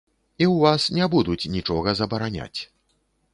І 0.41 0.45
ў 0.45 0.55
вас 0.63 0.85
не 0.97 1.05
будуць 1.15 1.49
нічога 1.57 1.95
забараняць. 2.01 2.59